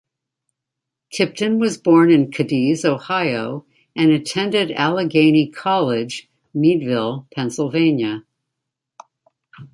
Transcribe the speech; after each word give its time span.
Tipton 1.13 1.59
was 1.59 1.77
born 1.77 2.09
in 2.09 2.31
Cadiz, 2.31 2.83
Ohio, 2.85 3.67
and 3.95 4.11
attended 4.11 4.71
Allegheny 4.71 5.45
College, 5.51 6.27
Meadville, 6.55 7.27
Pennsylvania. 7.35 8.23